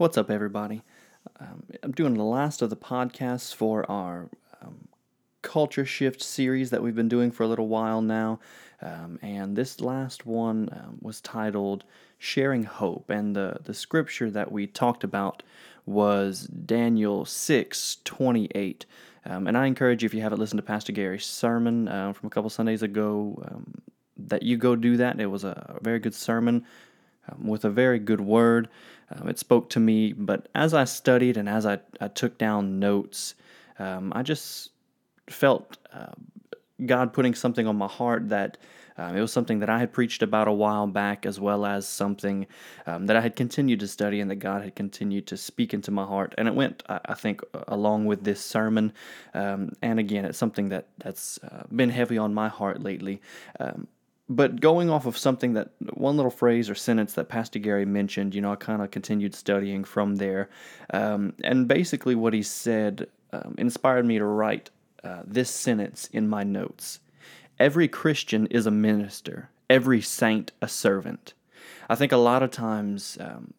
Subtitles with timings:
[0.00, 0.80] What's up, everybody?
[1.40, 4.30] Um, I'm doing the last of the podcasts for our
[4.62, 4.88] um,
[5.42, 8.40] Culture Shift series that we've been doing for a little while now.
[8.80, 11.84] Um, and this last one um, was titled
[12.16, 13.10] Sharing Hope.
[13.10, 15.42] And the, the scripture that we talked about
[15.84, 18.86] was Daniel 6 28.
[19.26, 22.28] Um, and I encourage you, if you haven't listened to Pastor Gary's sermon uh, from
[22.28, 23.82] a couple Sundays ago, um,
[24.16, 25.20] that you go do that.
[25.20, 26.64] It was a very good sermon
[27.28, 28.68] um, with a very good word.
[29.10, 32.78] Um, it spoke to me, but as I studied and as I, I took down
[32.78, 33.34] notes,
[33.78, 34.70] um, I just
[35.28, 36.12] felt uh,
[36.84, 38.56] God putting something on my heart that
[39.00, 41.88] um, it was something that I had preached about a while back, as well as
[41.88, 42.46] something
[42.86, 45.90] um, that I had continued to study and that God had continued to speak into
[45.90, 46.34] my heart.
[46.36, 48.92] And it went, I, I think, along with this sermon.
[49.32, 53.22] Um, and again, it's something that that's uh, been heavy on my heart lately.
[54.30, 58.32] But going off of something that one little phrase or sentence that Pastor Gary mentioned,
[58.32, 60.48] you know, I kind of continued studying from there.
[60.94, 64.70] Um, and basically, what he said um, inspired me to write
[65.02, 67.00] uh, this sentence in my notes
[67.58, 71.34] Every Christian is a minister, every saint a servant.
[71.88, 73.52] I think a lot of times, um,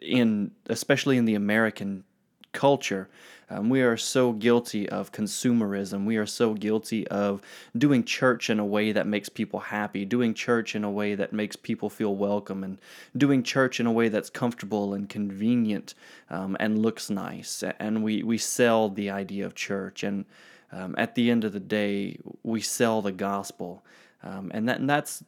[0.00, 2.04] in especially in the American
[2.52, 3.08] culture,
[3.52, 6.06] um, we are so guilty of consumerism.
[6.06, 7.42] We are so guilty of
[7.76, 11.32] doing church in a way that makes people happy, doing church in a way that
[11.32, 12.78] makes people feel welcome, and
[13.14, 15.94] doing church in a way that's comfortable and convenient
[16.30, 17.62] um, and looks nice.
[17.78, 20.02] And we, we sell the idea of church.
[20.02, 20.24] And
[20.70, 23.84] um, at the end of the day, we sell the gospel.
[24.22, 25.22] Um, and, that, and that's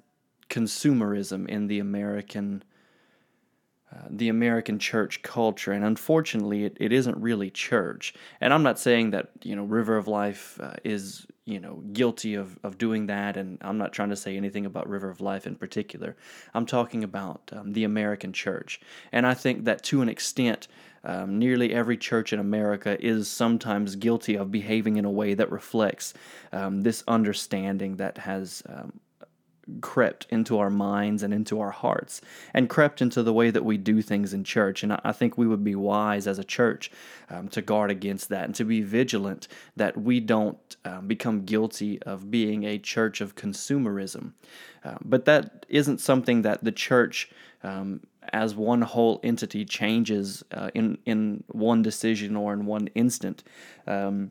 [0.48, 2.62] consumerism in the American
[3.95, 8.14] uh, the American church culture, and unfortunately, it, it isn't really church.
[8.41, 12.34] And I'm not saying that you know River of Life uh, is you know guilty
[12.34, 15.47] of, of doing that, and I'm not trying to say anything about River of Life
[15.47, 16.17] in particular.
[16.55, 18.81] I'm talking about um, the American church,
[19.12, 20.69] and I think that to an extent.
[21.06, 25.53] Um, nearly every church in America is sometimes guilty of behaving in a way that
[25.53, 26.15] reflects
[26.50, 29.00] um, this understanding that has um,
[29.80, 32.20] crept into our minds and into our hearts
[32.52, 34.82] and crept into the way that we do things in church.
[34.82, 36.91] And I think we would be wise as a church
[37.30, 42.02] um, to guard against that and to be vigilant that we don't um, become guilty
[42.02, 44.32] of being a church of consumerism.
[44.84, 47.31] Uh, but that isn't something that the church.
[47.62, 48.00] Um,
[48.32, 53.44] as one whole entity changes uh, in in one decision or in one instant,
[53.86, 54.31] um,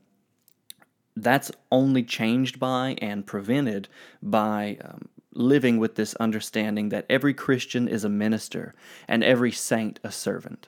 [1.16, 3.88] that's only changed by and prevented
[4.22, 8.74] by um, living with this understanding that every Christian is a minister
[9.08, 10.68] and every saint a servant.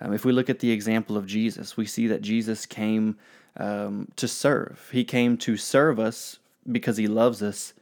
[0.00, 3.16] Um, if we look at the example of Jesus, we see that Jesus came
[3.56, 4.88] um, to serve.
[4.92, 6.38] He came to serve us
[6.70, 7.74] because he loves us,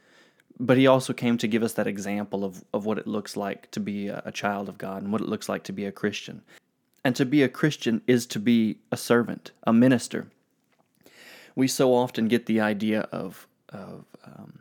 [0.59, 3.71] but he also came to give us that example of, of what it looks like
[3.71, 5.91] to be a, a child of God and what it looks like to be a
[5.91, 6.41] Christian.
[7.05, 10.27] And to be a Christian is to be a servant, a minister.
[11.55, 14.59] We so often get the idea of, of um,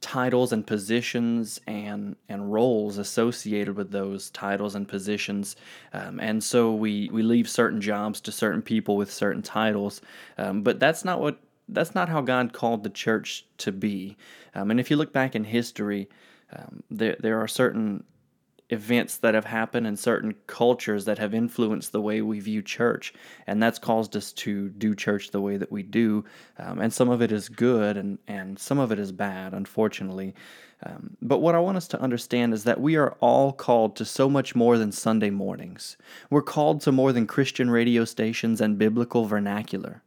[0.00, 5.56] titles and positions and and roles associated with those titles and positions,
[5.92, 10.00] um, and so we we leave certain jobs to certain people with certain titles,
[10.38, 14.16] um, but that's not what that's not how God called the church to be.
[14.54, 16.08] Um, and if you look back in history,
[16.52, 18.04] um, there there are certain
[18.70, 23.14] events that have happened in certain cultures that have influenced the way we view church.
[23.46, 26.24] And that's caused us to do church the way that we do.
[26.58, 30.34] Um, and some of it is good and, and some of it is bad, unfortunately.
[30.84, 34.04] Um, but what I want us to understand is that we are all called to
[34.04, 35.96] so much more than Sunday mornings.
[36.28, 40.02] We're called to more than Christian radio stations and biblical vernacular.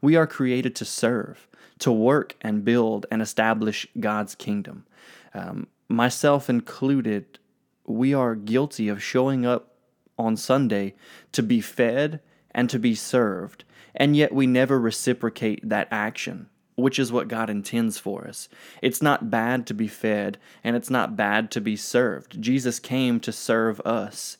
[0.00, 1.48] We are created to serve,
[1.80, 4.86] to work and build and establish God's kingdom.
[5.34, 7.38] Um, myself included,
[7.86, 9.74] we are guilty of showing up
[10.18, 10.94] on Sunday
[11.32, 12.20] to be fed
[12.50, 13.64] and to be served,
[13.94, 18.48] and yet we never reciprocate that action, which is what God intends for us.
[18.82, 22.40] It's not bad to be fed, and it's not bad to be served.
[22.40, 24.38] Jesus came to serve us.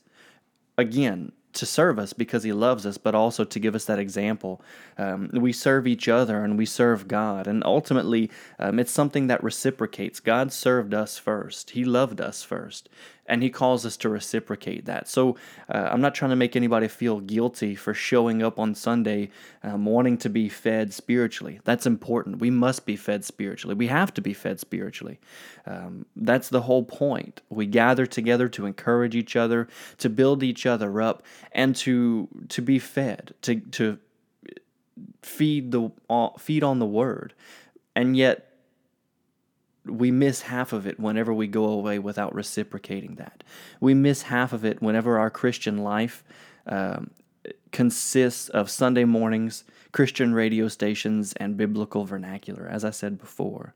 [0.79, 4.61] Again, to serve us because he loves us, but also to give us that example.
[4.99, 7.47] Um, we serve each other and we serve God.
[7.47, 10.21] And ultimately, um, it's something that reciprocates.
[10.21, 12.91] God served us first, He loved us first
[13.29, 15.09] and he calls us to reciprocate that.
[15.09, 15.37] So
[15.69, 19.31] uh, I'm not trying to make anybody feel guilty for showing up on Sunday
[19.63, 21.61] um, wanting to be fed spiritually.
[21.65, 22.39] That's important.
[22.39, 23.75] We must be fed spiritually.
[23.75, 25.19] We have to be fed spiritually.
[25.67, 27.43] Um, that's the whole point.
[27.49, 29.69] We gather together to encourage each other,
[29.99, 33.99] to build each other up, and to to be fed, to to
[35.23, 37.35] feed the uh, feed on the word.
[37.95, 38.46] And yet
[39.89, 43.43] we miss half of it whenever we go away without reciprocating that.
[43.81, 46.25] We miss half of it whenever our Christian life
[46.67, 47.11] um,
[47.73, 53.75] consists of Sunday mornings, Christian radio stations, and biblical vernacular, as I said before.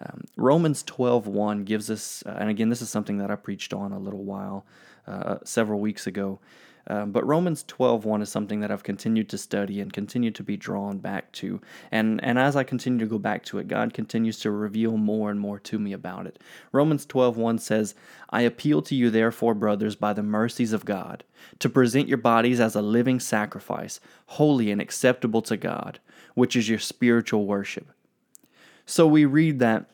[0.00, 3.92] Um, Romans 12:1 gives us, uh, and again, this is something that I preached on
[3.92, 4.64] a little while,
[5.06, 6.38] uh, several weeks ago.
[6.88, 10.56] Um, but Romans 12:1 is something that I've continued to study and continue to be
[10.56, 11.60] drawn back to.
[11.92, 15.30] And and as I continue to go back to it, God continues to reveal more
[15.30, 16.38] and more to me about it.
[16.72, 17.94] Romans 12:1 says,
[18.30, 21.24] "I appeal to you therefore, brothers, by the mercies of God,
[21.58, 26.00] to present your bodies as a living sacrifice, holy and acceptable to God,
[26.34, 27.92] which is your spiritual worship."
[28.86, 29.90] So we read that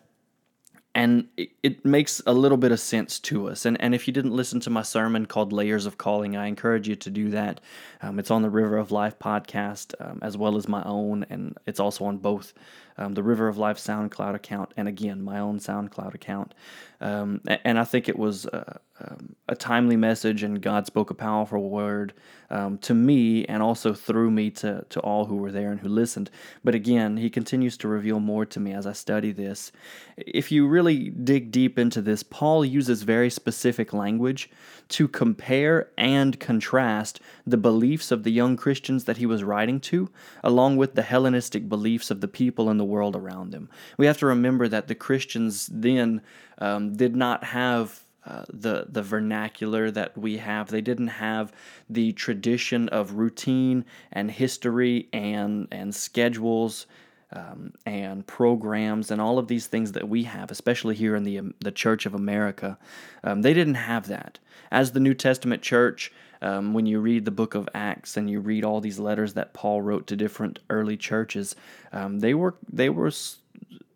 [0.95, 3.67] and it, makes a little bit of sense to us.
[3.67, 6.89] And, and if you didn't listen to my sermon called Layers of Calling, I encourage
[6.89, 7.61] you to do that.
[8.01, 11.59] Um, it's on the River of Life podcast um, as well as my own, and
[11.67, 12.55] it's also on both
[12.97, 16.55] um, the River of Life SoundCloud account and again my own SoundCloud account.
[17.01, 21.15] Um, and I think it was uh, um, a timely message, and God spoke a
[21.15, 22.15] powerful word
[22.49, 25.89] um, to me and also through me to, to all who were there and who
[25.89, 26.31] listened.
[26.63, 29.73] But again, He continues to reveal more to me as I study this.
[30.17, 34.49] If you really dig deep into this, Paul uses very specific language
[34.91, 40.11] to compare and contrast the beliefs of the young Christians that he was writing to,
[40.45, 43.69] along with the Hellenistic beliefs of the people in the world around them.
[43.99, 46.23] We have to remember that the Christians then
[46.59, 50.71] um, did not have uh, the the vernacular that we have.
[50.71, 51.53] They didn't have
[51.91, 56.87] the tradition of routine and history and and schedules
[57.35, 61.39] um, and programs and all of these things that we have, especially here in the
[61.39, 62.79] um, the Church of America.
[63.23, 64.39] Um, they didn't have that.
[64.71, 68.41] As the New Testament church, um, when you read the book of Acts and you
[68.41, 71.57] read all these letters that Paul wrote to different early churches,
[71.93, 73.11] um, they were they were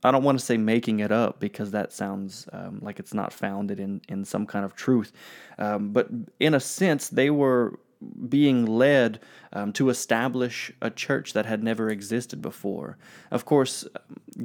[0.04, 3.32] I don't want to say making it up because that sounds um, like it's not
[3.32, 5.12] founded in, in some kind of truth.
[5.56, 6.08] But
[6.38, 7.78] in a sense, they were
[8.28, 9.20] being led
[9.52, 12.96] um, to establish a church that had never existed before.
[13.30, 13.86] Of course,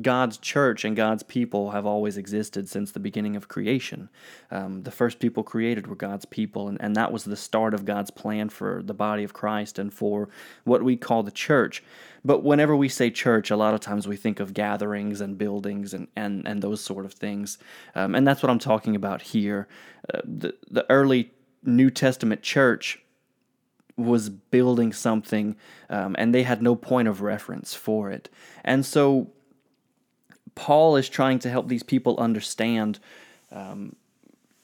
[0.02, 4.10] God's church and God's people have always existed since the beginning of creation.
[4.50, 7.86] Um, the first people created were God's people, and, and that was the start of
[7.86, 10.30] God's plan for the body of Christ and for
[10.64, 11.84] what we call the church.
[12.26, 15.94] But whenever we say church, a lot of times we think of gatherings and buildings
[15.94, 17.58] and, and, and those sort of things.
[17.96, 19.68] Um, and that's what I'm talking about here.
[20.12, 21.32] Uh, the, the early
[21.64, 23.03] New Testament church
[23.96, 25.56] was building something
[25.90, 28.30] um, and they had no point of reference for it.
[28.64, 29.30] And so
[30.56, 33.00] Paul is trying to help these people understand
[33.52, 33.96] um,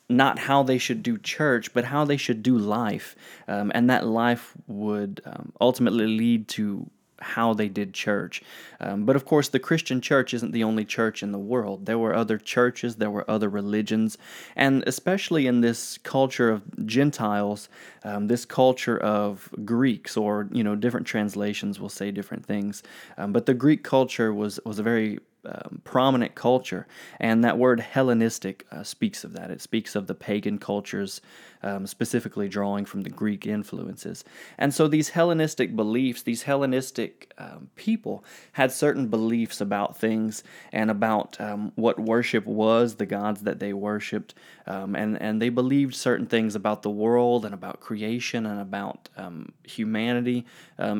[0.09, 3.15] not how they should do church, but how they should do life.
[3.47, 6.89] Um, and that life would um, ultimately lead to
[7.21, 8.41] how they did church.
[8.79, 11.85] Um, but of course, the Christian church isn't the only church in the world.
[11.85, 14.17] There were other churches, there were other religions,
[14.55, 17.69] and especially in this culture of Gentiles,
[18.03, 22.83] um, this culture of Greeks, or you know, different translations will say different things.
[23.17, 26.85] Um, but the Greek culture was was a very um, prominent culture,
[27.19, 29.51] and that word Hellenistic uh, speaks of that.
[29.51, 31.21] It speaks of the pagan cultures,
[31.63, 34.23] um, specifically drawing from the Greek influences.
[34.57, 40.91] And so these Hellenistic beliefs, these Hellenistic um, people had certain beliefs about things and
[40.91, 44.33] about um, what worship was, the gods that they worshipped,
[44.67, 49.09] um, and and they believed certain things about the world and about creation and about
[49.17, 50.45] um, humanity,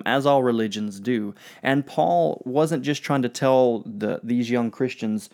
[0.05, 1.36] as all religions do.
[1.62, 5.29] And Paul wasn't just trying to tell the these young Christians,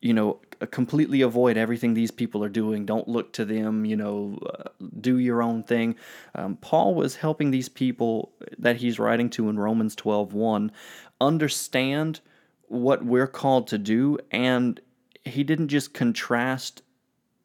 [0.00, 0.40] you know,
[0.70, 2.84] completely avoid everything these people are doing.
[2.84, 4.68] Don't look to them, you know, uh,
[5.00, 5.96] do your own thing.
[6.34, 10.70] Um, Paul was helping these people that he's writing to in Romans 12:1
[11.20, 12.20] understand
[12.68, 14.80] what we're called to do and
[15.24, 16.82] he didn't just contrast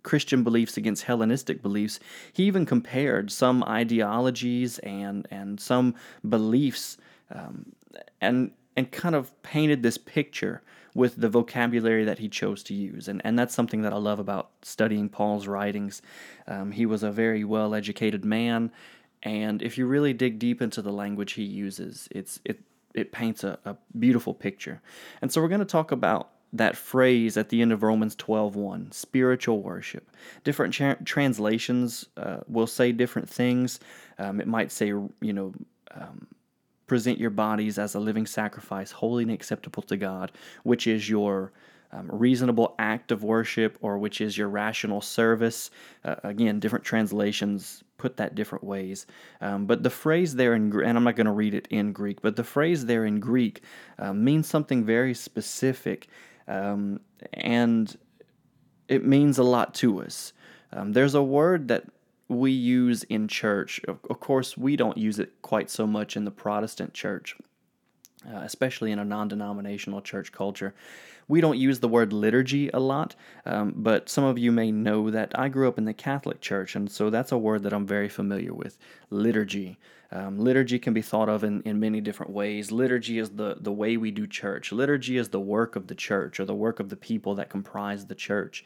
[0.04, 2.00] Christian beliefs against Hellenistic beliefs.
[2.32, 5.96] He even compared some ideologies and and some
[6.28, 6.98] beliefs
[7.32, 7.74] um,
[8.22, 10.62] and and kind of painted this picture
[10.96, 13.08] with the vocabulary that he chose to use.
[13.08, 16.02] And, and that's something that I love about studying Paul's writings.
[16.48, 18.72] Um, he was a very well educated man,
[19.22, 22.62] and if you really dig deep into the language he uses, it's, it,
[22.94, 24.82] it paints a, a beautiful picture.
[25.22, 28.94] And so we're going to talk about that phrase at the end of Romans 12:1,
[28.94, 30.10] spiritual worship.
[30.44, 33.80] Different cha- translations uh, will say different things.
[34.18, 35.54] Um, it might say, you know,
[35.92, 36.28] um,
[36.88, 40.32] present your bodies as a living sacrifice, holy and acceptable to God,
[40.64, 41.52] which is your
[41.92, 45.72] um, reasonable act of worship or which is your rational service.
[46.04, 49.06] Uh, again, different translations put that different ways.
[49.42, 52.22] Um, but the phrase there in and I'm not going to read it in Greek,
[52.22, 53.62] but the phrase there in Greek
[53.98, 56.08] uh, means something very specific,
[56.48, 57.00] um,
[57.34, 57.96] and
[58.88, 60.34] it means a lot to us.
[60.74, 61.86] Um, there's a word that
[62.28, 66.26] we use in church, of, of course, we don't use it quite so much in
[66.26, 67.36] the Protestant church,
[68.28, 70.74] uh, especially in a non denominational church culture.
[71.28, 73.16] We don't use the word liturgy a lot,
[73.46, 76.76] um, but some of you may know that I grew up in the Catholic Church,
[76.76, 78.78] and so that's a word that I'm very familiar with
[79.10, 79.78] liturgy.
[80.16, 82.72] Um, liturgy can be thought of in, in many different ways.
[82.72, 84.72] Liturgy is the, the way we do church.
[84.72, 88.06] Liturgy is the work of the church or the work of the people that comprise
[88.06, 88.64] the church.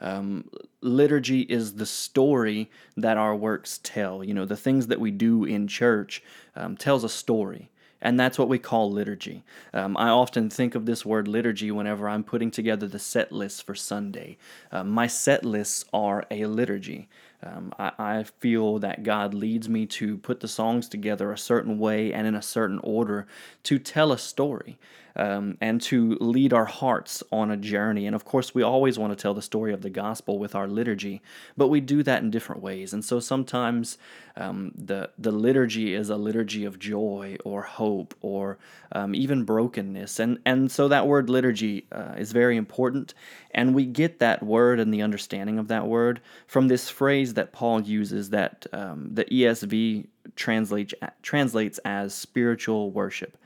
[0.00, 0.48] Um,
[0.80, 4.22] liturgy is the story that our works tell.
[4.22, 6.22] You know, the things that we do in church
[6.54, 9.44] um, tells a story and that's what we call liturgy.
[9.72, 13.64] Um, I often think of this word liturgy whenever I'm putting together the set list
[13.64, 14.38] for Sunday.
[14.72, 17.08] Um, my set lists are a liturgy.
[17.44, 21.78] Um, I, I, feel that God leads me to put the songs together a certain
[21.78, 23.26] way and in a certain order
[23.64, 24.78] to tell a story
[25.16, 28.06] um, and to lead our hearts on a journey.
[28.06, 30.68] And of course, we always want to tell the story of the gospel with our
[30.68, 31.22] liturgy,
[31.56, 32.92] but we do that in different ways.
[32.92, 33.98] And so sometimes
[34.36, 38.58] um, the the liturgy is a liturgy of joy or hope or
[38.92, 40.18] um, even brokenness.
[40.18, 43.14] And and so that word liturgy uh, is very important.
[43.50, 47.52] And we get that word and the understanding of that word from this phrase that
[47.52, 53.36] Paul uses that um, the ESV translates translates as spiritual worship.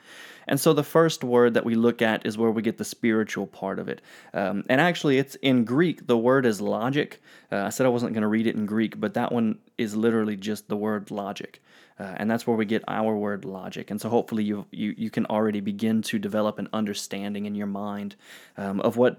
[0.47, 3.47] And so the first word that we look at is where we get the spiritual
[3.47, 4.01] part of it.
[4.33, 7.21] Um, and actually, it's in Greek, the word is logic.
[7.51, 9.97] Uh, I said I wasn't going to read it in Greek, but that one is
[9.97, 11.63] literally just the word logic.
[11.99, 13.91] Uh, and that's where we get our word logic.
[13.91, 17.67] And so hopefully you, you, you can already begin to develop an understanding in your
[17.67, 18.17] mind
[18.57, 19.17] um, of what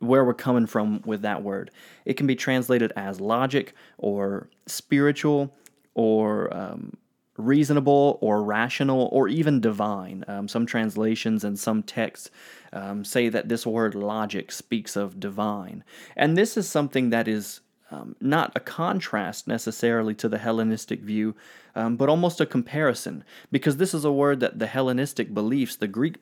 [0.00, 1.70] where we're coming from with that word.
[2.06, 5.54] It can be translated as logic or spiritual
[5.94, 6.96] or um,
[7.40, 10.24] reasonable or rational or even divine.
[10.28, 12.30] Um, some translations and some texts
[12.72, 15.82] um, say that this word logic speaks of divine.
[16.16, 21.34] And this is something that is um, not a contrast necessarily to the Hellenistic view,
[21.74, 25.88] um, but almost a comparison, because this is a word that the Hellenistic beliefs, the
[25.88, 26.16] Greek,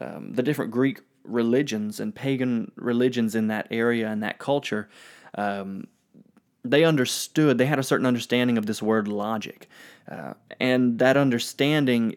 [0.00, 4.88] um, the different Greek religions and pagan religions in that area and that culture,
[5.36, 5.86] um,
[6.70, 9.68] they understood, they had a certain understanding of this word logic.
[10.10, 12.16] Uh, and that understanding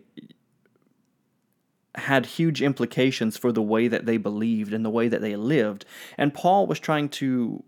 [1.95, 5.85] had huge implications for the way that they believed and the way that they lived.
[6.17, 7.63] And Paul was trying to,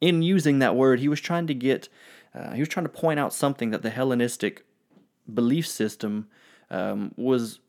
[0.00, 1.88] in using that word, he was trying to get,
[2.34, 4.64] uh, he was trying to point out something that the Hellenistic
[5.32, 6.28] belief system
[6.70, 7.60] um, was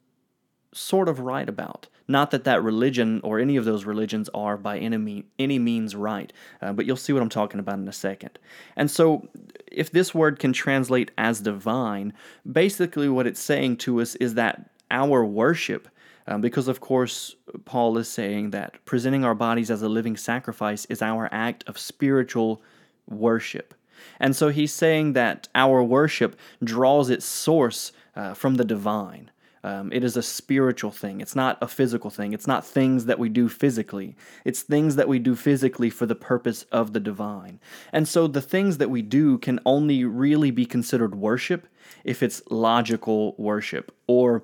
[0.74, 1.88] sort of right about.
[2.14, 6.32] Not that that religion or any of those religions are by any, any means right,
[6.62, 8.38] uh, but you'll see what I'm talking about in a second.
[8.76, 9.28] And so,
[9.66, 12.14] if this word can translate as divine,
[12.62, 15.88] basically what it's saying to us is that our worship,
[16.28, 20.86] um, because of course, Paul is saying that presenting our bodies as a living sacrifice
[20.86, 22.62] is our act of spiritual
[23.10, 23.74] worship.
[24.20, 29.32] And so he's saying that our worship draws its source uh, from the divine.
[29.64, 31.22] Um, it is a spiritual thing.
[31.22, 32.34] It's not a physical thing.
[32.34, 34.16] It's not things that we do physically.
[34.44, 37.60] It's things that we do physically for the purpose of the divine.
[37.94, 41.68] And so the things that we do can only really be considered worship
[42.04, 44.44] if it's logical worship or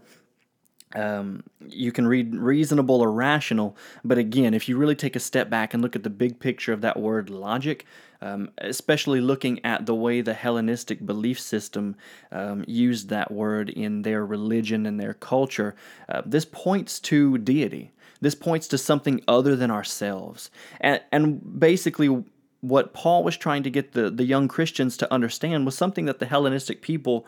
[0.96, 5.48] um, you can read reasonable or rational, but again, if you really take a step
[5.50, 7.86] back and look at the big picture of that word logic,
[8.22, 11.96] um, especially looking at the way the Hellenistic belief system
[12.32, 15.76] um, used that word in their religion and their culture,
[16.10, 17.92] uh, this points to deity.
[18.22, 20.52] This points to something other than ourselves.
[20.82, 22.24] And, and basically,
[22.62, 26.20] what Paul was trying to get the, the young Christians to understand was something that
[26.20, 27.26] the Hellenistic people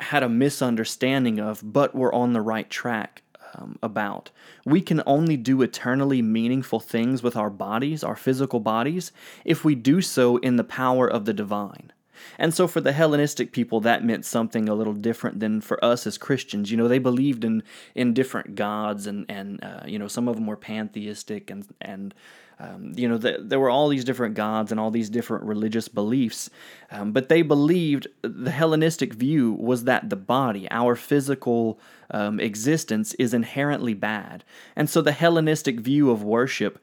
[0.00, 3.22] had a misunderstanding of, but were on the right track
[3.54, 4.30] um, about.
[4.64, 9.12] We can only do eternally meaningful things with our bodies, our physical bodies,
[9.44, 11.92] if we do so in the power of the divine.
[12.38, 16.06] And so for the Hellenistic people, that meant something a little different than for us
[16.06, 16.70] as Christians.
[16.70, 17.62] You know, they believed in
[17.94, 22.14] in different gods, and and uh, you know some of them were pantheistic, and and
[22.62, 25.88] um, you know the, there were all these different gods and all these different religious
[25.88, 26.48] beliefs.
[26.90, 33.14] Um, but they believed the Hellenistic view was that the body, our physical um, existence,
[33.14, 34.44] is inherently bad,
[34.76, 36.78] and so the Hellenistic view of worship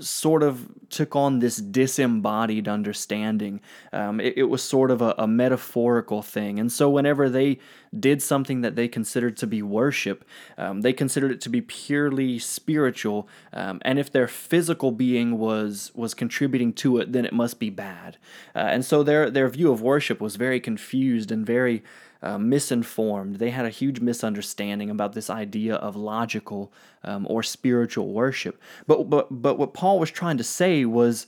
[0.00, 3.60] sort of took on this disembodied understanding.
[3.92, 6.58] Um, it, it, was sort of a, a, metaphorical thing.
[6.58, 7.58] And so, whenever they
[7.98, 10.24] did something that they considered to be worship,
[10.58, 13.28] um, they considered it to be purely spiritual.
[13.52, 17.70] Um, and if their physical being was was contributing to it, then it must be
[17.70, 18.18] bad.
[18.54, 21.82] Uh, and so, their their view of worship was very confused and very
[22.22, 23.36] uh, misinformed.
[23.36, 26.72] They had a huge misunderstanding about this idea of logical
[27.04, 28.60] um, or spiritual worship.
[28.86, 31.26] But, but, but what Paul was trying to say was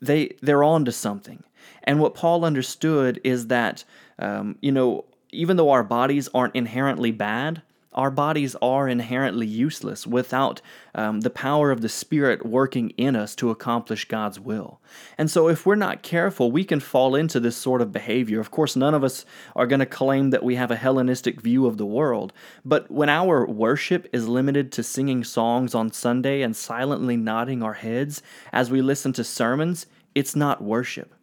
[0.00, 1.42] they, they're on to something.
[1.82, 3.84] And what Paul understood is that,
[4.18, 7.62] um, you know, even though our bodies aren't inherently bad,
[7.94, 10.60] our bodies are inherently useless without
[10.94, 14.80] um, the power of the Spirit working in us to accomplish God's will.
[15.16, 18.40] And so, if we're not careful, we can fall into this sort of behavior.
[18.40, 19.24] Of course, none of us
[19.54, 22.32] are going to claim that we have a Hellenistic view of the world,
[22.64, 27.74] but when our worship is limited to singing songs on Sunday and silently nodding our
[27.74, 28.22] heads
[28.52, 31.14] as we listen to sermons, it's not worship.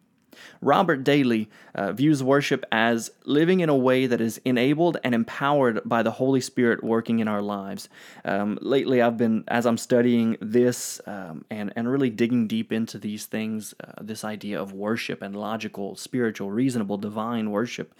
[0.60, 5.80] Robert Daly uh, views worship as living in a way that is enabled and empowered
[5.84, 7.88] by the Holy Spirit working in our lives.
[8.24, 12.98] Um, lately, I've been, as I'm studying this um, and, and really digging deep into
[12.98, 17.94] these things, uh, this idea of worship and logical, spiritual, reasonable, divine worship.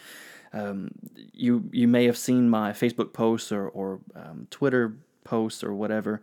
[0.53, 0.91] Um,
[1.33, 4.95] you you may have seen my Facebook posts or, or um, Twitter
[5.25, 6.21] posts or whatever.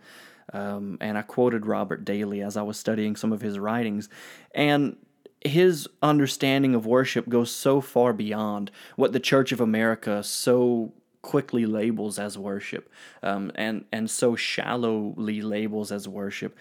[0.54, 4.10] Um, and I quoted Robert Daly as I was studying some of his writings.
[4.54, 4.98] And
[5.42, 11.66] his understanding of worship goes so far beyond what the Church of America so quickly
[11.66, 12.90] labels as worship
[13.24, 16.58] um, and and so shallowly labels as worship.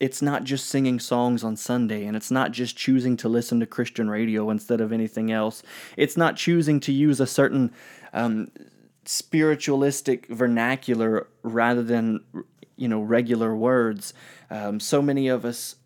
[0.00, 3.66] It's not just singing songs on Sunday, and it's not just choosing to listen to
[3.66, 5.62] Christian radio instead of anything else.
[5.96, 7.72] It's not choosing to use a certain
[8.12, 8.52] um,
[9.04, 12.20] spiritualistic vernacular rather than
[12.76, 14.14] you know regular words.
[14.50, 15.76] Um, so many of us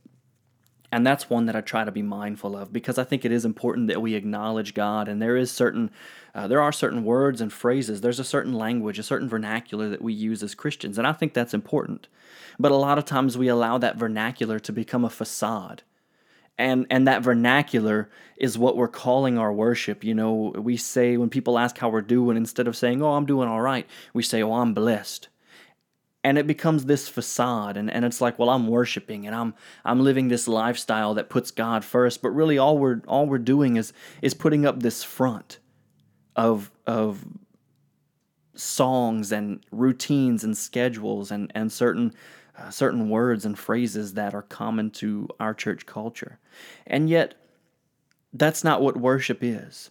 [0.92, 3.46] and that's one that I try to be mindful of because I think it is
[3.46, 5.08] important that we acknowledge God.
[5.08, 5.90] And there is certain
[6.34, 8.02] uh, there are certain words and phrases.
[8.02, 10.98] There's a certain language a certain vernacular that we use as Christians.
[10.98, 12.08] And I think that's important.
[12.58, 15.82] But a lot of times we allow that vernacular to become a facade.
[16.58, 20.04] And and that vernacular is what we're calling our worship.
[20.04, 23.24] You know we say when people ask how we're doing instead of saying oh I'm
[23.24, 25.28] doing all right we say oh I'm blessed
[26.24, 30.00] and it becomes this facade and, and it's like well i'm worshiping and i'm i'm
[30.00, 33.92] living this lifestyle that puts god first but really all we're all we're doing is
[34.20, 35.58] is putting up this front
[36.36, 37.24] of of
[38.54, 42.12] songs and routines and schedules and and certain
[42.56, 46.38] uh, certain words and phrases that are common to our church culture.
[46.86, 47.34] And yet
[48.32, 49.90] that's not what worship is.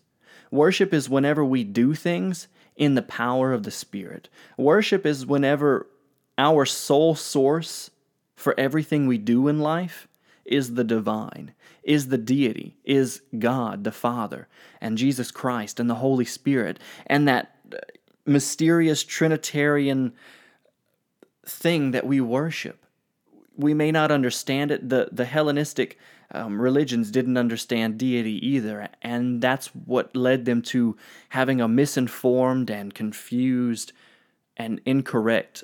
[0.51, 4.29] Worship is whenever we do things in the power of the spirit.
[4.57, 5.87] Worship is whenever
[6.37, 7.91] our sole source
[8.35, 10.07] for everything we do in life
[10.45, 14.47] is the divine, is the deity, is God the Father,
[14.79, 17.77] and Jesus Christ and the Holy Spirit, and that uh,
[18.25, 20.13] mysterious Trinitarian
[21.45, 22.85] thing that we worship.
[23.55, 24.89] We may not understand it.
[24.89, 25.97] The, the Hellenistic
[26.31, 30.97] um, religions didn't understand deity either, and that's what led them to
[31.29, 33.91] having a misinformed and confused
[34.57, 35.63] and incorrect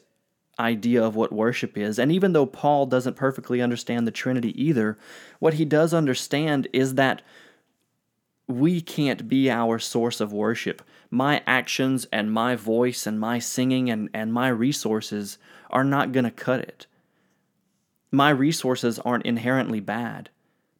[0.59, 1.99] idea of what worship is.
[1.99, 4.97] And even though Paul doesn't perfectly understand the Trinity either,
[5.39, 7.21] what he does understand is that
[8.47, 10.81] we can't be our source of worship.
[11.11, 15.37] My actions and my voice and my singing and, and my resources
[15.69, 16.87] are not going to cut it.
[18.09, 20.29] My resources aren't inherently bad.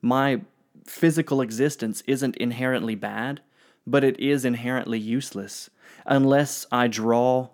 [0.02, 0.42] My
[0.86, 3.42] physical existence isn't inherently bad,
[3.86, 5.70] but it is inherently useless
[6.06, 7.50] unless I draw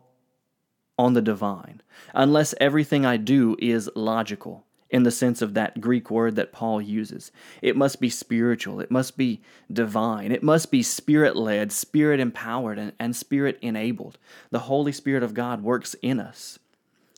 [0.97, 1.81] on the divine,
[2.13, 6.79] unless everything I do is logical in the sense of that Greek word that Paul
[6.79, 7.31] uses.
[7.63, 12.77] It must be spiritual, it must be divine, it must be spirit led, spirit empowered,
[12.77, 14.19] and, and spirit enabled.
[14.51, 16.59] The Holy Spirit of God works in us.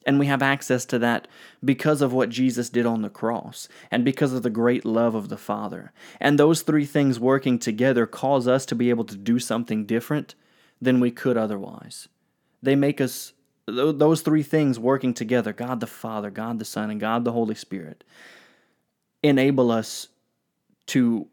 [0.06, 1.28] And we have access to that
[1.64, 5.30] because of what Jesus did on the cross and because of the great love of
[5.30, 5.92] the Father.
[6.22, 10.36] And those three things working together cause us to be able to do something different
[10.80, 12.08] than we could otherwise.
[12.62, 13.34] They make us
[13.68, 17.56] those three things working together God the Father, God the Son, and God the Holy
[17.56, 18.04] Spirit
[19.24, 20.08] enable us
[20.88, 21.28] to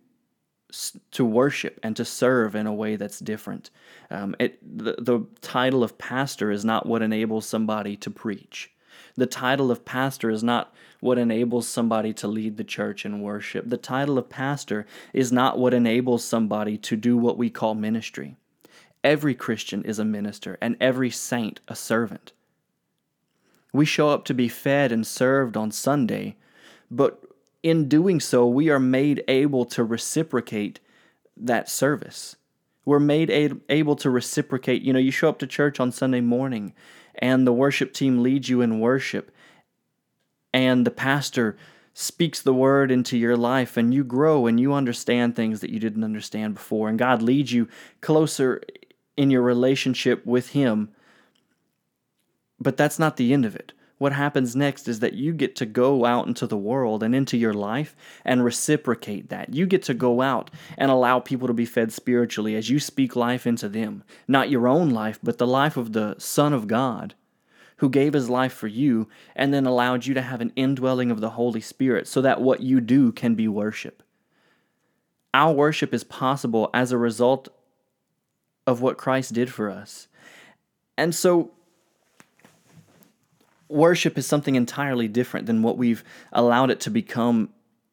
[1.10, 3.70] to worship and to serve in a way that's different.
[4.10, 8.70] Um, it, the, the title of pastor is not what enables somebody to preach.
[9.14, 13.68] The title of pastor is not what enables somebody to lead the church in worship.
[13.68, 18.36] The title of pastor is not what enables somebody to do what we call ministry.
[19.04, 22.32] Every Christian is a minister, and every saint a servant.
[23.72, 26.36] We show up to be fed and served on Sunday,
[26.90, 27.24] but
[27.62, 30.78] in doing so, we are made able to reciprocate
[31.36, 32.36] that service.
[32.84, 34.82] We're made a- able to reciprocate.
[34.82, 36.74] You know, you show up to church on Sunday morning,
[37.14, 39.30] and the worship team leads you in worship,
[40.52, 41.56] and the pastor
[41.94, 45.78] speaks the word into your life and you grow and you understand things that you
[45.78, 47.68] didn't understand before and God leads you
[48.00, 48.62] closer
[49.16, 50.90] in your relationship with Him.
[52.60, 53.72] But that's not the end of it.
[54.02, 57.36] what happens next is that you get to go out into the world and into
[57.36, 57.94] your life
[58.24, 59.54] and reciprocate that.
[59.54, 63.14] You get to go out and allow people to be fed spiritually as you speak
[63.14, 64.02] life into them.
[64.26, 67.14] Not your own life, but the life of the Son of God
[67.76, 71.20] who gave his life for you and then allowed you to have an indwelling of
[71.20, 74.02] the Holy Spirit so that what you do can be worship.
[75.32, 77.48] Our worship is possible as a result
[78.66, 80.08] of what Christ did for us.
[80.96, 81.50] And so
[83.68, 87.48] worship is something entirely different than what we've allowed it to become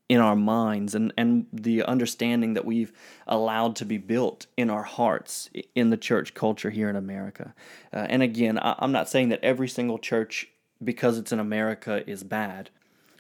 [0.10, 2.92] in our minds and, and the understanding that we've
[3.28, 7.54] allowed to be built in our hearts in the church culture here in America.
[7.94, 10.48] Uh, and again, I, I'm not saying that every single church,
[10.84, 12.72] because it's in America, is bad.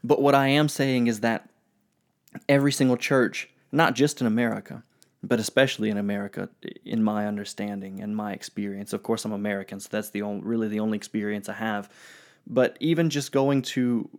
[0.03, 1.47] But what I am saying is that
[2.47, 4.83] every single church, not just in America,
[5.21, 6.49] but especially in America,
[6.85, 8.93] in my understanding and my experience.
[8.93, 11.89] Of course, I'm American, so that's the only, really the only experience I have
[12.49, 14.09] but even just going to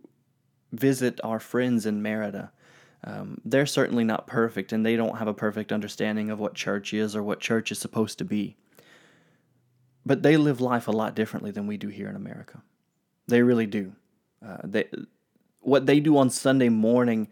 [0.71, 2.51] visit our friends in Merida,
[3.03, 6.93] um, they're certainly not perfect and they don't have a perfect understanding of what church
[6.93, 8.55] is or what church is supposed to be.
[10.05, 12.61] But they live life a lot differently than we do here in America.
[13.27, 13.93] They really do.
[14.43, 14.85] Uh, they,
[15.59, 17.27] what they do on Sunday morning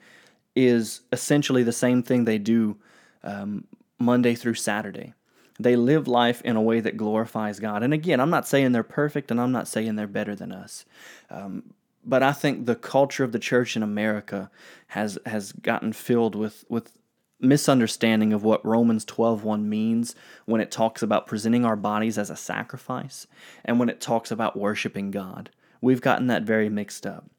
[0.55, 2.77] is essentially the same thing they do
[3.23, 3.65] um,
[3.99, 5.13] Monday through Saturday.
[5.60, 7.84] They live life in a way that glorifies God.
[7.84, 10.86] And again, I'm not saying they're perfect and I'm not saying they're better than us.
[11.29, 11.73] Um,
[12.05, 14.49] but I think the culture of the church in America
[14.88, 16.97] has has gotten filled with with
[17.41, 22.36] misunderstanding of what Romans 12:1 means when it talks about presenting our bodies as a
[22.36, 23.27] sacrifice
[23.65, 25.49] and when it talks about worshiping God.
[25.82, 27.29] We've gotten that very mixed up.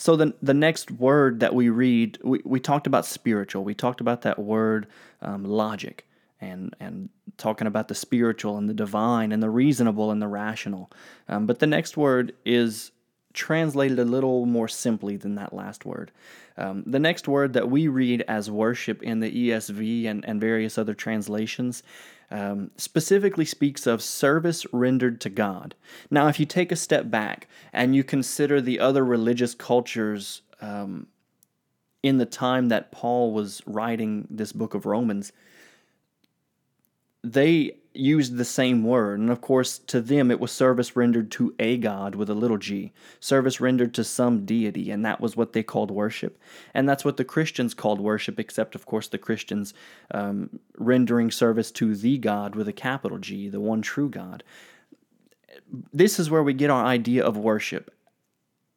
[0.00, 3.64] So the the next word that we read, we, we talked about spiritual.
[3.64, 4.86] We talked about that word
[5.20, 6.06] um, logic
[6.40, 10.90] and and talking about the spiritual and the divine and the reasonable and the rational.
[11.28, 12.92] Um, but the next word is
[13.34, 16.12] translated a little more simply than that last word.
[16.56, 20.78] Um, the next word that we read as worship in the ESV and, and various
[20.78, 21.82] other translations
[22.30, 25.74] um, specifically speaks of service rendered to God.
[26.10, 31.08] Now, if you take a step back and you consider the other religious cultures um,
[32.02, 35.32] in the time that Paul was writing this book of Romans,
[37.22, 39.18] they used the same word.
[39.18, 42.58] And of course, to them, it was service rendered to a God with a little
[42.58, 44.90] g, service rendered to some deity.
[44.90, 46.40] And that was what they called worship.
[46.72, 49.74] And that's what the Christians called worship, except, of course, the Christians
[50.12, 54.44] um, rendering service to the God with a capital G, the one true God.
[55.92, 57.92] This is where we get our idea of worship.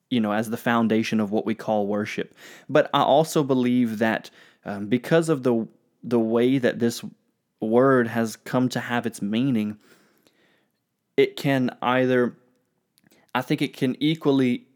[0.10, 2.36] You know, as the foundation of what we call worship.
[2.70, 4.30] But I also believe that
[4.64, 5.68] um, because of the
[6.04, 7.04] the way that this
[7.64, 9.78] word has come to have its meaning,
[11.18, 12.36] it can either,
[13.34, 14.68] I think it can equally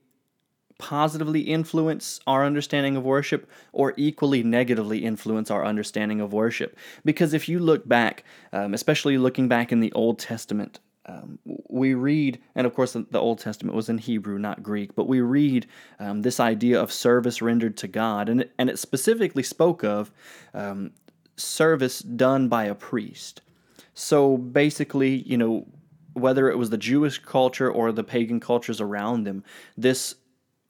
[0.79, 6.77] positively influence our understanding of worship or equally negatively influence our understanding of worship.
[7.03, 8.23] Because if you look back,
[8.53, 13.19] um, especially looking back in the Old Testament, um, we read, and of course, the
[13.19, 15.65] Old Testament was in Hebrew, not Greek, but we read
[15.99, 20.11] um, this idea of service rendered to God, and it, and it specifically spoke of
[20.53, 20.91] um,
[21.37, 23.41] service done by a priest.
[23.93, 25.67] So basically, you know,
[26.13, 29.43] whether it was the Jewish culture or the pagan cultures around them,
[29.77, 30.15] this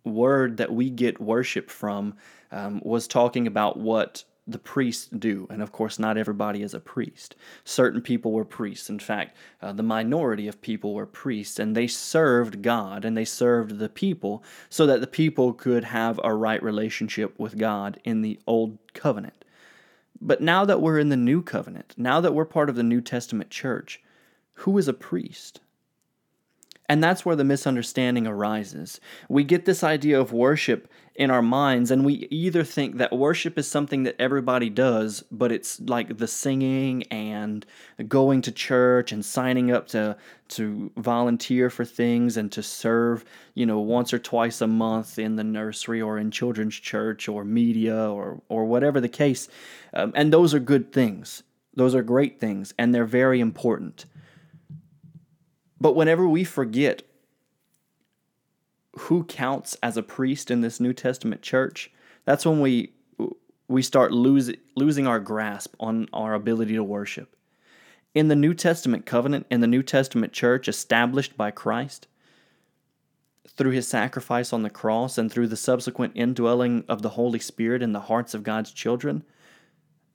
[0.03, 2.15] word that we get worship from
[2.51, 5.45] um, was talking about what the priests do.
[5.49, 7.35] And of course, not everybody is a priest.
[7.65, 8.89] Certain people were priests.
[8.89, 13.25] In fact, uh, the minority of people were priests, and they served God and they
[13.25, 18.21] served the people so that the people could have a right relationship with God in
[18.21, 19.43] the Old Covenant.
[20.19, 23.01] But now that we're in the new covenant, now that we're part of the New
[23.01, 24.01] Testament church,
[24.53, 25.61] who is a priest?
[26.89, 28.99] And that's where the misunderstanding arises.
[29.29, 33.57] We get this idea of worship in our minds, and we either think that worship
[33.57, 37.65] is something that everybody does, but it's like the singing and
[38.07, 40.15] going to church and signing up to,
[40.49, 43.25] to volunteer for things and to serve,
[43.55, 47.43] you know, once or twice a month in the nursery or in children's church or
[47.43, 49.47] media or, or whatever the case.
[49.95, 51.41] Um, and those are good things.
[51.73, 54.05] Those are great things, and they're very important.
[55.81, 57.01] But whenever we forget
[58.97, 61.91] who counts as a priest in this New Testament church,
[62.25, 62.93] that's when we
[63.69, 67.35] we start losing losing our grasp on our ability to worship.
[68.13, 72.07] In the New Testament covenant, in the New Testament church established by Christ,
[73.47, 77.81] through his sacrifice on the cross and through the subsequent indwelling of the Holy Spirit
[77.81, 79.23] in the hearts of God's children,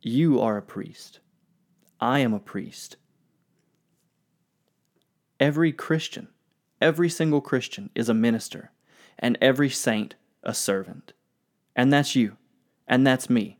[0.01, 1.21] you are a priest.
[2.01, 2.97] I am a priest
[5.42, 6.29] every Christian,
[6.83, 8.73] every single Christian is a minister,
[9.18, 11.12] and every saint a servant.
[11.77, 12.37] And that's you,
[12.88, 13.59] and that's me.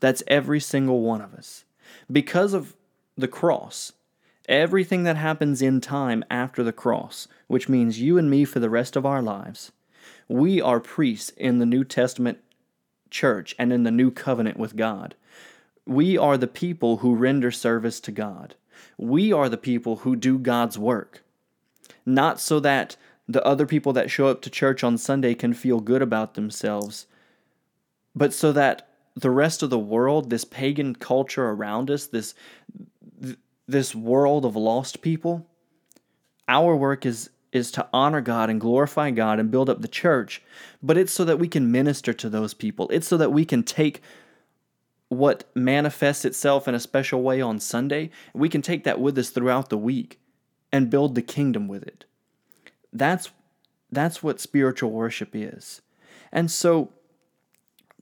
[0.00, 1.64] That's every single one of us.
[2.10, 2.74] Because of
[3.16, 3.92] the cross,
[4.48, 8.68] everything that happens in time after the cross, which means you and me for the
[8.68, 9.70] rest of our lives,
[10.28, 12.38] we are priests in the New Testament
[13.08, 15.14] church and in the new covenant with God.
[15.86, 18.56] We are the people who render service to God.
[18.98, 21.23] We are the people who do God's work.
[22.06, 25.80] Not so that the other people that show up to church on Sunday can feel
[25.80, 27.06] good about themselves,
[28.14, 32.34] but so that the rest of the world, this pagan culture around us, this
[33.66, 35.46] this world of lost people,
[36.48, 40.42] our work is is to honor God and glorify God and build up the church,
[40.82, 42.88] but it's so that we can minister to those people.
[42.90, 44.02] It's so that we can take
[45.08, 49.30] what manifests itself in a special way on Sunday, we can take that with us
[49.30, 50.18] throughout the week
[50.74, 52.04] and build the kingdom with it.
[52.92, 53.30] That's
[53.92, 55.82] that's what spiritual worship is.
[56.32, 56.90] And so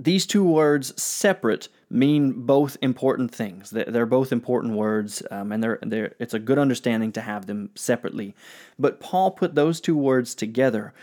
[0.01, 3.69] these two words separate mean both important things.
[3.69, 7.69] They're both important words, um, and they're, they're, it's a good understanding to have them
[7.75, 8.35] separately.
[8.79, 10.95] But Paul put those two words together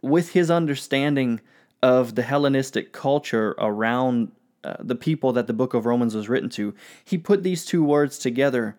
[0.00, 1.40] with his understanding
[1.82, 4.30] of the Hellenistic culture around
[4.62, 6.72] uh, the people that the book of Romans was written to.
[7.04, 8.76] He put these two words together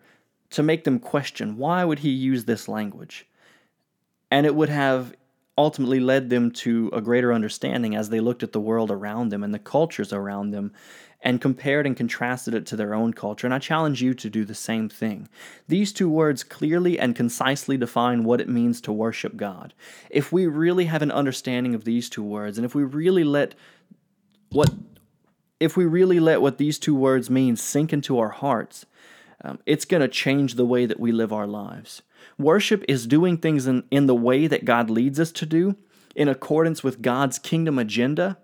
[0.52, 3.26] to make them question why would he use this language?
[4.30, 5.14] And it would have
[5.58, 9.42] ultimately led them to a greater understanding as they looked at the world around them
[9.42, 10.72] and the cultures around them
[11.20, 13.46] and compared and contrasted it to their own culture.
[13.46, 15.28] And I challenge you to do the same thing.
[15.68, 19.74] These two words clearly and concisely define what it means to worship God.
[20.10, 23.54] If we really have an understanding of these two words, and if we really let
[24.50, 24.70] what
[25.60, 28.84] if we really let what these two words mean sink into our hearts,
[29.42, 32.02] um, it's going to change the way that we live our lives.
[32.38, 35.76] Worship is doing things in, in the way that God leads us to do,
[36.14, 38.38] in accordance with God's kingdom agenda,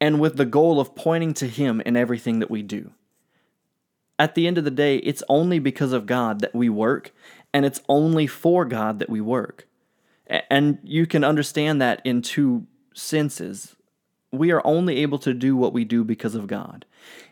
[0.00, 2.92] and with the goal of pointing to Him in everything that we do.
[4.18, 7.12] At the end of the day, it's only because of God that we work,
[7.54, 9.66] and it's only for God that we work.
[10.50, 13.76] And you can understand that in two senses.
[14.30, 16.84] We are only able to do what we do because of God.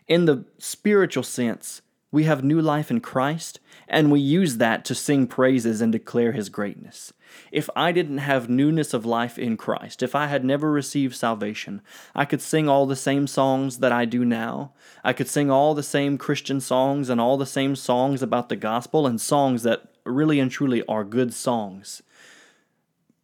[0.07, 4.95] In the spiritual sense, we have new life in Christ, and we use that to
[4.95, 7.11] sing praises and declare His greatness.
[7.51, 11.81] If I didn't have newness of life in Christ, if I had never received salvation,
[12.15, 14.73] I could sing all the same songs that I do now.
[15.03, 18.55] I could sing all the same Christian songs and all the same songs about the
[18.55, 22.01] gospel and songs that really and truly are good songs.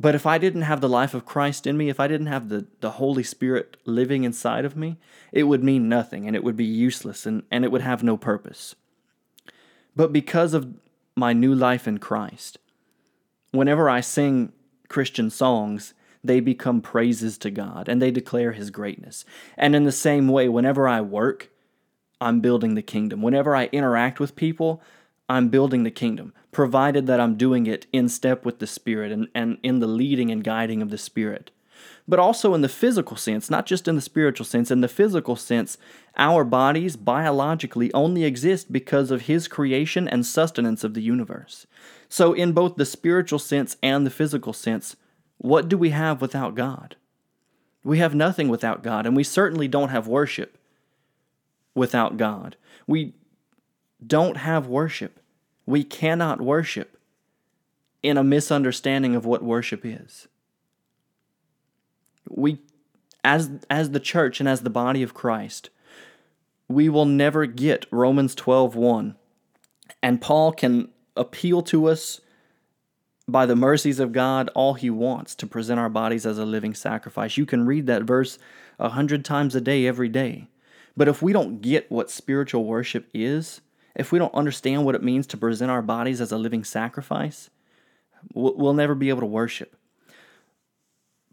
[0.03, 2.49] But if I didn't have the life of Christ in me, if I didn't have
[2.49, 4.97] the, the Holy Spirit living inside of me,
[5.31, 8.17] it would mean nothing and it would be useless and, and it would have no
[8.17, 8.75] purpose.
[9.95, 10.73] But because of
[11.15, 12.57] my new life in Christ,
[13.51, 14.51] whenever I sing
[14.89, 19.23] Christian songs, they become praises to God and they declare His greatness.
[19.55, 21.49] And in the same way, whenever I work,
[22.19, 23.21] I'm building the kingdom.
[23.21, 24.81] Whenever I interact with people,
[25.29, 29.27] I'm building the kingdom, provided that I'm doing it in step with the Spirit and,
[29.33, 31.51] and in the leading and guiding of the Spirit.
[32.07, 35.35] But also in the physical sense, not just in the spiritual sense, in the physical
[35.35, 35.77] sense,
[36.17, 41.65] our bodies biologically only exist because of His creation and sustenance of the universe.
[42.09, 44.97] So, in both the spiritual sense and the physical sense,
[45.37, 46.95] what do we have without God?
[47.83, 50.57] We have nothing without God, and we certainly don't have worship
[51.73, 52.55] without God.
[52.85, 53.13] We
[54.07, 55.19] don't have worship.
[55.65, 56.97] We cannot worship
[58.01, 60.27] in a misunderstanding of what worship is.
[62.29, 62.59] We
[63.23, 65.69] as as the church and as the body of Christ,
[66.67, 69.15] we will never get Romans 12:1.
[70.01, 72.19] And Paul can appeal to us
[73.27, 76.73] by the mercies of God all he wants to present our bodies as a living
[76.73, 77.37] sacrifice.
[77.37, 78.37] You can read that verse
[78.79, 80.49] a hundred times a day every day.
[80.97, 83.61] But if we don't get what spiritual worship is,
[83.95, 87.49] if we don't understand what it means to present our bodies as a living sacrifice,
[88.33, 89.75] we'll never be able to worship.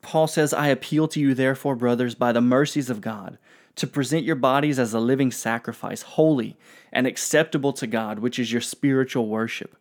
[0.02, 3.38] Paul says, I appeal to you, therefore, brothers, by the mercies of God,
[3.76, 6.56] to present your bodies as a living sacrifice, holy
[6.92, 9.76] and acceptable to God, which is your spiritual worship.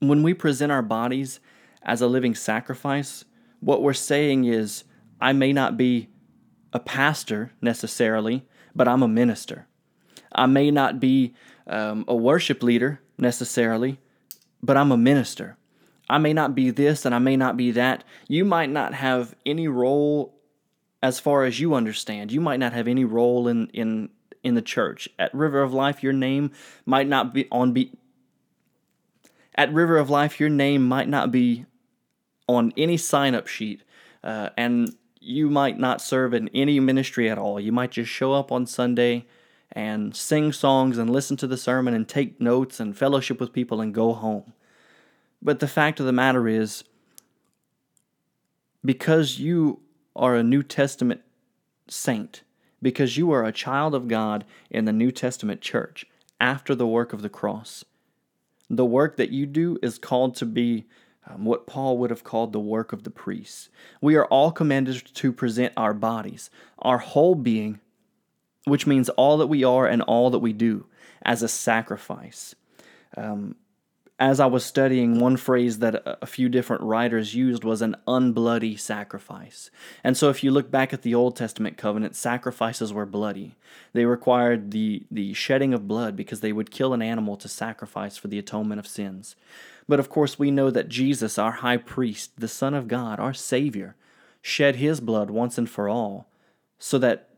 [0.00, 1.40] When we present our bodies
[1.82, 3.24] as a living sacrifice,
[3.60, 4.84] what we're saying is,
[5.20, 6.08] I may not be
[6.72, 9.66] a pastor necessarily, but I'm a minister.
[10.34, 11.34] I may not be
[11.66, 13.98] um, a worship leader necessarily,
[14.62, 15.56] but I'm a minister.
[16.08, 18.04] I may not be this and I may not be that.
[18.28, 20.34] You might not have any role
[21.02, 22.32] as far as you understand.
[22.32, 24.10] You might not have any role in in
[24.42, 25.08] in the church.
[25.18, 26.50] At River of Life, your name
[26.84, 27.92] might not be on be
[29.54, 31.64] At River of Life, your name might not be
[32.46, 33.82] on any sign up sheet,
[34.22, 37.58] uh, and you might not serve in any ministry at all.
[37.58, 39.24] You might just show up on Sunday
[39.74, 43.80] and sing songs and listen to the sermon and take notes and fellowship with people
[43.80, 44.52] and go home.
[45.42, 46.84] But the fact of the matter is,
[48.84, 49.80] because you
[50.14, 51.22] are a New Testament
[51.88, 52.42] saint,
[52.80, 56.06] because you are a child of God in the New Testament church
[56.40, 57.84] after the work of the cross,
[58.70, 60.86] the work that you do is called to be
[61.26, 63.70] um, what Paul would have called the work of the priests.
[64.00, 67.80] We are all commanded to present our bodies, our whole being,
[68.64, 70.86] which means all that we are and all that we do,
[71.22, 72.54] as a sacrifice.
[73.16, 73.56] Um,
[74.18, 78.78] as I was studying, one phrase that a few different writers used was an unbloody
[78.78, 79.70] sacrifice.
[80.04, 83.56] And so, if you look back at the Old Testament covenant, sacrifices were bloody.
[83.92, 88.16] They required the, the shedding of blood because they would kill an animal to sacrifice
[88.16, 89.34] for the atonement of sins.
[89.88, 93.34] But of course, we know that Jesus, our high priest, the Son of God, our
[93.34, 93.96] Savior,
[94.40, 96.28] shed his blood once and for all
[96.78, 97.28] so that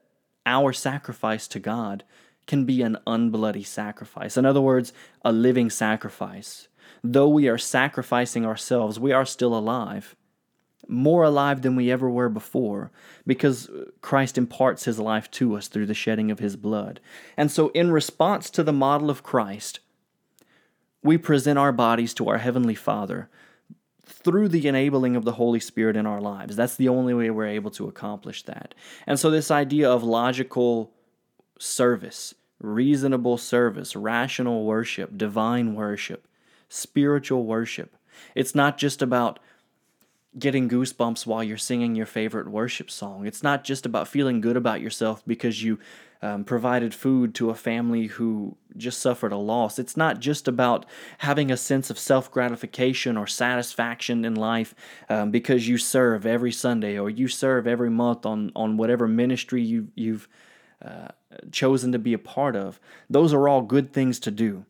[0.47, 2.05] our sacrifice to God
[2.47, 4.37] can be an unbloody sacrifice.
[4.37, 4.93] In other words,
[5.25, 6.69] a living sacrifice.
[7.03, 10.15] Though we are sacrificing ourselves, we are still alive.
[10.89, 12.93] More alive than we ever were before,
[13.27, 13.69] because
[14.01, 17.01] Christ imparts his life to us through the shedding of his blood.
[17.37, 19.81] And so, in response to the model of Christ,
[21.03, 23.29] we present our bodies to our Heavenly Father
[24.07, 26.57] through the enabling of the Holy Spirit in our lives.
[26.57, 28.75] That's the only way we're able to accomplish that.
[29.07, 30.93] And so, this idea of logical
[31.59, 36.27] service, reasonable service, rational worship, divine worship,
[36.69, 37.97] spiritual worship.
[38.35, 39.39] It's not just about
[40.39, 43.27] getting goosebumps while you're singing your favorite worship song.
[43.27, 45.79] It's not just about feeling good about yourself because you
[46.23, 49.79] um, provided food to a family who just suffered a loss.
[49.79, 50.87] It's not just about
[51.19, 54.75] having a sense of self gratification or satisfaction in life
[55.09, 59.63] um, because you serve every Sunday or you serve every month on, on whatever ministry
[59.63, 60.29] you, you've
[60.85, 61.09] uh,
[61.53, 62.81] chosen to be a part of.
[63.09, 64.65] Those are all good things to do,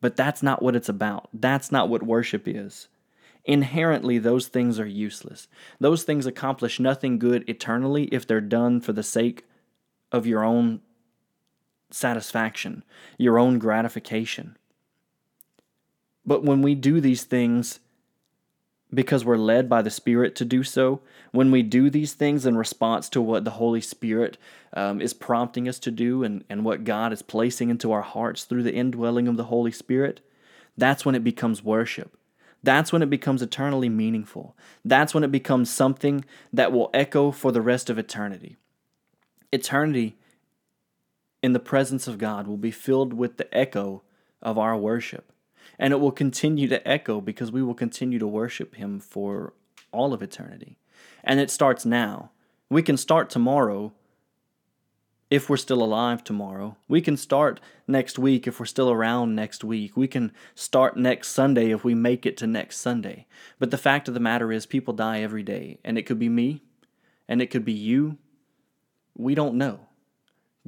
[0.00, 1.28] but that's not what it's about.
[1.32, 2.88] That's not what worship is.
[3.44, 5.48] Inherently, those things are useless.
[5.80, 9.46] Those things accomplish nothing good eternally if they're done for the sake
[10.12, 10.80] of your own
[11.90, 12.84] satisfaction,
[13.16, 14.56] your own gratification.
[16.24, 17.80] But when we do these things
[18.92, 21.00] because we're led by the Spirit to do so,
[21.32, 24.38] when we do these things in response to what the Holy Spirit
[24.72, 28.44] um, is prompting us to do and, and what God is placing into our hearts
[28.44, 30.20] through the indwelling of the Holy Spirit,
[30.76, 32.16] that's when it becomes worship.
[32.62, 34.56] That's when it becomes eternally meaningful.
[34.84, 38.56] That's when it becomes something that will echo for the rest of eternity.
[39.52, 40.16] Eternity
[41.42, 44.02] in the presence of God will be filled with the echo
[44.42, 45.32] of our worship.
[45.78, 49.52] And it will continue to echo because we will continue to worship Him for
[49.92, 50.78] all of eternity.
[51.22, 52.30] And it starts now.
[52.70, 53.92] We can start tomorrow
[55.30, 56.76] if we're still alive tomorrow.
[56.88, 59.96] We can start next week if we're still around next week.
[59.96, 63.26] We can start next Sunday if we make it to next Sunday.
[63.58, 65.78] But the fact of the matter is, people die every day.
[65.84, 66.62] And it could be me,
[67.28, 68.16] and it could be you.
[69.14, 69.87] We don't know.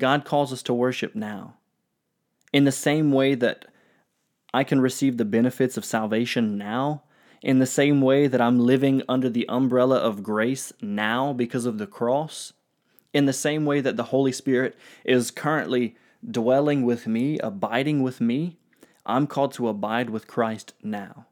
[0.00, 1.54] God calls us to worship now.
[2.52, 3.66] In the same way that
[4.52, 7.04] I can receive the benefits of salvation now,
[7.42, 11.78] in the same way that I'm living under the umbrella of grace now because of
[11.78, 12.52] the cross,
[13.12, 15.96] in the same way that the Holy Spirit is currently
[16.28, 18.58] dwelling with me, abiding with me,
[19.06, 21.26] I'm called to abide with Christ now,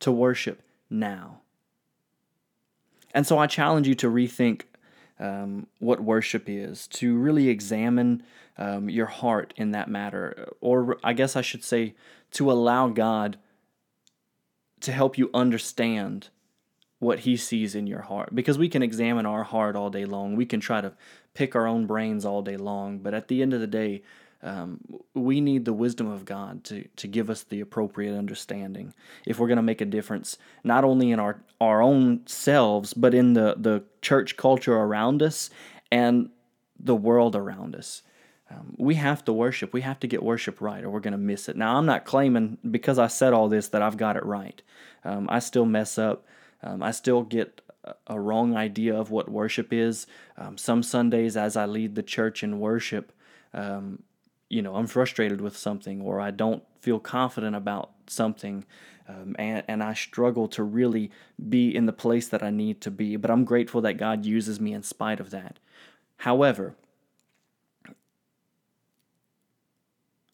[0.00, 1.40] to worship now.
[3.12, 4.62] And so I challenge you to rethink
[5.18, 8.22] um, what worship is, to really examine
[8.58, 10.48] um, your heart in that matter.
[10.60, 11.94] Or I guess I should say,
[12.32, 13.38] to allow God
[14.80, 16.28] to help you understand
[16.98, 18.34] what He sees in your heart.
[18.34, 20.92] Because we can examine our heart all day long, we can try to
[21.34, 24.02] pick our own brains all day long, but at the end of the day,
[24.44, 24.78] um,
[25.14, 28.92] we need the wisdom of God to, to give us the appropriate understanding
[29.26, 33.14] if we're going to make a difference, not only in our, our own selves, but
[33.14, 35.48] in the, the church culture around us
[35.90, 36.28] and
[36.78, 38.02] the world around us.
[38.50, 39.72] Um, we have to worship.
[39.72, 41.56] We have to get worship right, or we're going to miss it.
[41.56, 44.60] Now, I'm not claiming because I said all this that I've got it right.
[45.04, 46.26] Um, I still mess up.
[46.62, 47.62] Um, I still get
[48.06, 50.06] a wrong idea of what worship is.
[50.36, 53.12] Um, some Sundays, as I lead the church in worship,
[53.54, 54.02] um,
[54.54, 58.64] you know, I'm frustrated with something or I don't feel confident about something.
[59.08, 61.10] Um, and, and I struggle to really
[61.48, 63.16] be in the place that I need to be.
[63.16, 65.58] But I'm grateful that God uses me in spite of that.
[66.18, 66.76] However,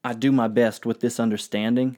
[0.05, 1.97] I do my best with this understanding,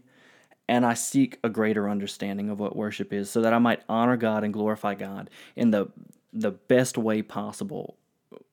[0.68, 4.16] and I seek a greater understanding of what worship is so that I might honor
[4.16, 5.88] God and glorify God in the
[6.32, 7.96] the best way possible,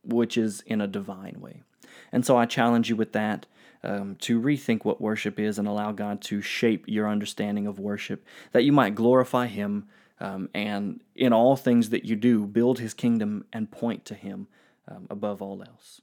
[0.04, 1.62] which is in a divine way.
[2.12, 3.46] And so I challenge you with that
[3.84, 8.26] um, to rethink what worship is and allow God to shape your understanding of worship,
[8.52, 9.88] that you might glorify Him
[10.20, 14.48] um, and in all things that you do, build His kingdom and point to Him
[14.88, 16.02] um, above all else.